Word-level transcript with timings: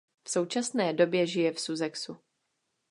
V 0.25 0.29
současné 0.29 0.93
době 0.93 1.27
žije 1.27 1.51
v 1.51 1.59
Sussexu. 1.59 2.17